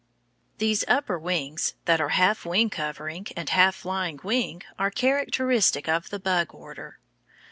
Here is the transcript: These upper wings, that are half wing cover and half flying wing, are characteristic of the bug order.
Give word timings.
These 0.57 0.83
upper 0.87 1.19
wings, 1.19 1.75
that 1.85 2.01
are 2.01 2.09
half 2.09 2.43
wing 2.43 2.71
cover 2.71 3.07
and 3.07 3.49
half 3.51 3.75
flying 3.75 4.19
wing, 4.23 4.63
are 4.79 4.89
characteristic 4.89 5.87
of 5.87 6.09
the 6.09 6.19
bug 6.19 6.55
order. 6.55 6.97